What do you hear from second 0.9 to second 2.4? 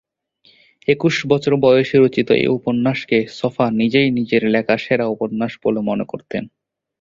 একুশ বছর বয়সে রচিত